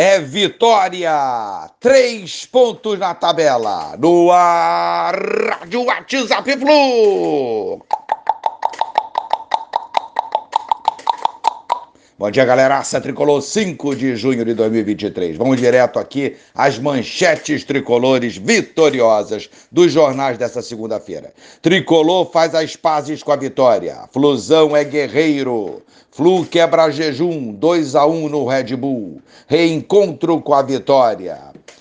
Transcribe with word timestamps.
é 0.00 0.20
vitória! 0.20 1.10
Três 1.80 2.46
pontos 2.46 2.96
na 3.00 3.16
tabela. 3.16 3.96
No 3.98 4.30
ar, 4.30 5.12
Rádio 5.58 5.84
WhatsApp 5.86 6.56
Flu. 6.56 7.84
Bom 12.20 12.32
dia, 12.32 12.44
galera. 12.44 12.78
Aça 12.78 13.00
Tricolor, 13.00 13.40
5 13.40 13.94
de 13.94 14.16
junho 14.16 14.44
de 14.44 14.52
2023. 14.52 15.36
Vamos 15.36 15.60
direto 15.60 16.00
aqui 16.00 16.34
às 16.52 16.76
manchetes 16.76 17.62
tricolores 17.62 18.36
vitoriosas 18.36 19.48
dos 19.70 19.92
jornais 19.92 20.36
dessa 20.36 20.60
segunda-feira. 20.60 21.32
Tricolor 21.62 22.28
faz 22.32 22.56
as 22.56 22.74
pazes 22.74 23.22
com 23.22 23.30
a 23.30 23.36
vitória. 23.36 24.00
Flusão 24.10 24.76
é 24.76 24.82
guerreiro. 24.82 25.80
Flu 26.10 26.44
quebra 26.44 26.90
jejum, 26.90 27.52
2 27.52 27.94
a 27.94 28.04
1 28.04 28.28
no 28.28 28.48
Red 28.48 28.74
Bull. 28.74 29.22
Reencontro 29.46 30.40
com 30.40 30.54
a 30.54 30.62
vitória. 30.62 31.38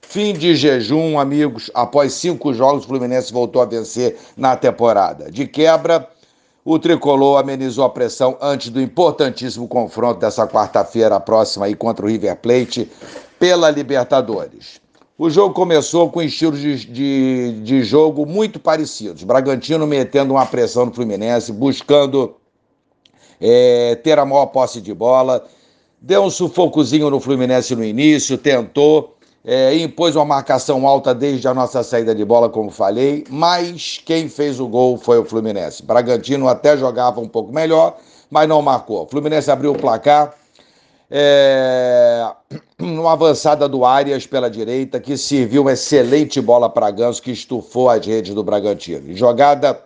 Fim 0.00 0.32
de 0.32 0.54
jejum, 0.54 1.18
amigos. 1.18 1.72
Após 1.74 2.12
cinco 2.12 2.54
jogos, 2.54 2.84
o 2.84 2.86
Fluminense 2.86 3.32
voltou 3.32 3.62
a 3.62 3.66
vencer 3.66 4.16
na 4.36 4.54
temporada. 4.54 5.28
De 5.28 5.44
quebra 5.48 6.08
o 6.72 6.78
tricolor 6.78 7.40
amenizou 7.40 7.84
a 7.84 7.90
pressão 7.90 8.38
antes 8.40 8.70
do 8.70 8.80
importantíssimo 8.80 9.66
confronto 9.66 10.20
dessa 10.20 10.46
quarta-feira 10.46 11.18
próxima 11.18 11.66
aí 11.66 11.74
contra 11.74 12.06
o 12.06 12.08
River 12.08 12.36
Plate 12.36 12.88
pela 13.40 13.68
Libertadores. 13.70 14.80
O 15.18 15.28
jogo 15.28 15.52
começou 15.52 16.08
com 16.10 16.22
estilos 16.22 16.60
de, 16.60 16.84
de, 16.86 17.60
de 17.64 17.82
jogo 17.82 18.24
muito 18.24 18.60
parecidos. 18.60 19.24
Bragantino 19.24 19.84
metendo 19.84 20.34
uma 20.34 20.46
pressão 20.46 20.86
no 20.86 20.94
Fluminense, 20.94 21.52
buscando 21.52 22.36
é, 23.40 23.96
ter 23.96 24.16
a 24.20 24.24
maior 24.24 24.46
posse 24.46 24.80
de 24.80 24.94
bola. 24.94 25.44
Deu 26.00 26.22
um 26.22 26.30
sufocozinho 26.30 27.10
no 27.10 27.18
Fluminense 27.18 27.74
no 27.74 27.82
início, 27.82 28.38
tentou, 28.38 29.16
é, 29.44 29.74
impôs 29.76 30.16
uma 30.16 30.24
marcação 30.24 30.86
alta 30.86 31.14
desde 31.14 31.48
a 31.48 31.54
nossa 31.54 31.82
saída 31.82 32.14
de 32.14 32.24
bola, 32.24 32.48
como 32.48 32.70
falei, 32.70 33.24
mas 33.30 34.00
quem 34.04 34.28
fez 34.28 34.60
o 34.60 34.68
gol 34.68 34.98
foi 34.98 35.18
o 35.18 35.24
Fluminense. 35.24 35.82
Bragantino 35.82 36.48
até 36.48 36.76
jogava 36.76 37.20
um 37.20 37.28
pouco 37.28 37.52
melhor, 37.52 37.96
mas 38.30 38.48
não 38.48 38.60
marcou. 38.60 39.04
O 39.04 39.06
Fluminense 39.06 39.50
abriu 39.50 39.72
o 39.72 39.78
placar. 39.78 40.34
É, 41.10 42.30
uma 42.78 43.12
avançada 43.12 43.68
do 43.68 43.84
Arias 43.84 44.26
pela 44.26 44.50
direita, 44.50 45.00
que 45.00 45.16
serviu 45.16 45.62
uma 45.62 45.72
excelente 45.72 46.40
bola 46.40 46.68
para 46.68 46.90
Ganso, 46.90 47.22
que 47.22 47.32
estufou 47.32 47.88
as 47.88 48.04
redes 48.06 48.34
do 48.34 48.44
Bragantino. 48.44 49.16
Jogada 49.16 49.80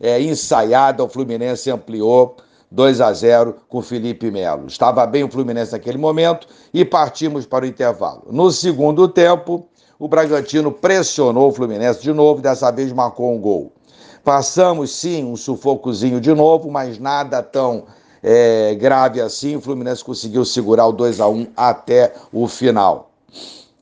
é, 0.00 0.20
ensaiada, 0.20 1.02
o 1.02 1.08
Fluminense 1.08 1.70
ampliou 1.70 2.36
2 2.70 3.00
a 3.00 3.12
0 3.12 3.56
com 3.68 3.80
Felipe 3.80 4.30
Melo. 4.30 4.66
Estava 4.66 5.06
bem 5.06 5.24
o 5.24 5.30
Fluminense 5.30 5.72
naquele 5.72 5.98
momento 5.98 6.46
e 6.72 6.84
partimos 6.84 7.46
para 7.46 7.64
o 7.64 7.68
intervalo. 7.68 8.26
No 8.30 8.50
segundo 8.50 9.08
tempo, 9.08 9.68
o 9.98 10.06
Bragantino 10.06 10.70
pressionou 10.70 11.48
o 11.48 11.52
Fluminense 11.52 12.02
de 12.02 12.12
novo, 12.12 12.40
dessa 12.40 12.70
vez 12.70 12.92
marcou 12.92 13.34
um 13.34 13.40
gol. 13.40 13.72
Passamos 14.22 14.90
sim 14.90 15.24
um 15.24 15.36
sufocozinho 15.36 16.20
de 16.20 16.34
novo, 16.34 16.70
mas 16.70 16.98
nada 16.98 17.42
tão 17.42 17.84
é, 18.22 18.74
grave 18.74 19.20
assim. 19.20 19.56
O 19.56 19.60
Fluminense 19.60 20.04
conseguiu 20.04 20.44
segurar 20.44 20.86
o 20.86 20.92
2 20.92 21.20
a 21.20 21.28
1 21.28 21.46
até 21.56 22.12
o 22.32 22.46
final. 22.46 23.10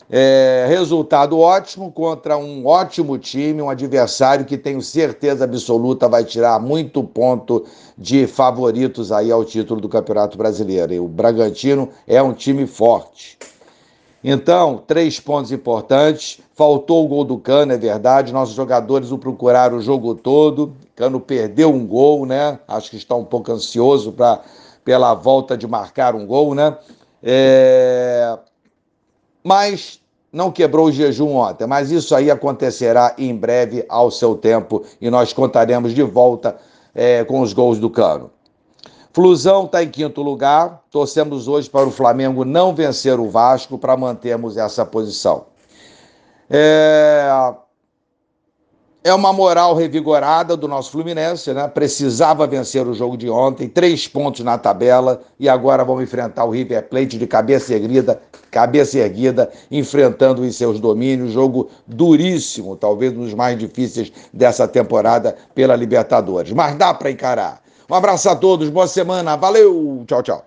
É, 0.09 0.67
resultado 0.69 1.39
ótimo 1.41 1.91
contra 1.91 2.39
um 2.39 2.65
ótimo 2.65 3.19
time, 3.19 3.61
um 3.61 3.69
adversário 3.69 4.45
que 4.45 4.57
tenho 4.57 4.81
certeza 4.81 5.45
absoluta 5.45 6.09
vai 6.09 6.25
tirar 6.25 6.61
muito 6.61 7.03
ponto 7.03 7.65
de 7.99 8.27
favoritos 8.27 9.11
aí 9.11 9.33
ao 9.33 9.45
título 9.45 9.81
do 9.81 9.89
Campeonato 9.89 10.39
Brasileiro. 10.39 10.93
E 10.93 11.01
o 11.01 11.09
Bragantino 11.09 11.91
é 12.07 12.23
um 12.23 12.33
time 12.33 12.67
forte. 12.67 13.37
Então, 14.23 14.83
três 14.87 15.19
pontos 15.19 15.51
importantes. 15.51 16.41
Faltou 16.55 17.05
o 17.05 17.09
gol 17.09 17.25
do 17.25 17.39
Cano, 17.39 17.73
é 17.73 17.77
verdade. 17.77 18.33
Nossos 18.33 18.55
jogadores 18.55 19.11
o 19.11 19.19
procuraram 19.19 19.77
o 19.77 19.83
jogo 19.83 20.15
todo. 20.15 20.73
Cano 20.95 21.21
perdeu 21.21 21.71
um 21.71 21.87
gol, 21.87 22.25
né? 22.25 22.59
Acho 22.67 22.91
que 22.91 22.97
está 22.97 23.15
um 23.15 23.25
pouco 23.25 23.53
ansioso 23.53 24.13
pra, 24.13 24.41
pela 24.85 25.15
volta 25.15 25.57
de 25.57 25.67
marcar 25.67 26.15
um 26.15 26.27
gol, 26.27 26.55
né? 26.55 26.77
É 27.23 28.39
mas 29.47 30.01
não 30.33 30.51
quebrou 30.51 30.87
o 30.87 30.93
jejum 30.93 31.37
ontem. 31.37 31.69
Mas 31.69 31.93
isso 31.93 32.17
aí 32.17 32.33
acontecerá 32.33 33.15
em 33.17 33.33
breve 33.33 33.87
ao 33.89 34.11
seu 34.11 34.35
tempo 34.35 34.83
e 35.01 35.09
nós 35.09 35.33
contaremos 35.33 35.95
de 35.95 36.03
volta 36.03 36.57
é, 36.93 37.23
com 37.23 37.41
os 37.41 37.53
gols 37.53 37.79
do 37.79 37.89
Cano. 37.89 38.33
Flusão 39.13 39.67
está 39.67 39.85
em 39.85 39.89
quinto 39.89 40.21
lugar. 40.21 40.83
Torcemos 40.91 41.47
hoje 41.47 41.71
para 41.71 41.87
o 41.87 41.93
Flamengo 41.93 42.45
não 42.45 42.75
vencer 42.75 43.21
o 43.21 43.31
Vasco 43.31 43.79
para 43.79 43.97
mantermos 43.97 44.57
essa 44.57 44.85
posição. 44.85 45.45
É, 46.51 47.29
é 49.07 49.15
uma 49.15 49.33
moral 49.33 49.73
revigorada 49.73 50.57
do 50.57 50.67
nosso 50.67 50.91
Fluminense, 50.91 51.53
né? 51.53 51.69
Precisava 51.69 52.45
vencer 52.45 52.85
o 52.85 52.93
jogo 52.93 53.17
de 53.17 53.31
ontem, 53.31 53.69
três 53.69 54.09
pontos 54.09 54.41
na 54.45 54.59
tabela 54.59 55.23
e 55.39 55.49
agora 55.49 55.85
vamos 55.85 56.03
enfrentar 56.03 56.45
o 56.45 56.51
River 56.51 56.89
Plate 56.89 57.17
de 57.17 57.25
cabeça 57.25 57.73
erguida, 57.73 58.21
cabeça 58.51 58.99
erguida, 58.99 59.49
enfrentando 59.71 60.43
os 60.43 60.57
seus 60.57 60.81
domínios, 60.81 61.31
jogo 61.31 61.71
duríssimo, 61.87 62.75
talvez 62.75 63.13
um 63.13 63.21
dos 63.21 63.33
mais 63.33 63.57
difíceis 63.57 64.11
dessa 64.33 64.67
temporada 64.67 65.37
pela 65.55 65.77
Libertadores, 65.77 66.51
mas 66.51 66.75
dá 66.75 66.93
para 66.93 67.09
encarar. 67.09 67.63
Um 67.89 67.95
abraço 67.95 68.29
a 68.29 68.35
todos, 68.35 68.69
boa 68.71 68.89
semana, 68.89 69.37
valeu, 69.37 70.03
tchau, 70.05 70.21
tchau. 70.21 70.47